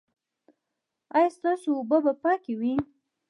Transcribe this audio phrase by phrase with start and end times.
[1.15, 2.73] ایا ستاسو اوبه به پاکې وي؟